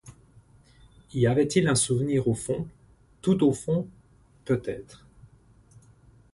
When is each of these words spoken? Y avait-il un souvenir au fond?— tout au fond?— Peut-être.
Y 1.13 1.27
avait-il 1.27 1.67
un 1.67 1.75
souvenir 1.75 2.27
au 2.27 2.33
fond?— 2.33 2.67
tout 3.21 3.43
au 3.45 3.53
fond?— 3.53 3.87
Peut-être. 4.45 5.05